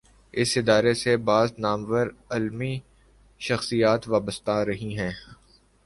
[0.33, 2.73] اس ادارے سے بعض نامور علمی
[3.39, 5.11] شخصیات وابستہ رہی ہیں۔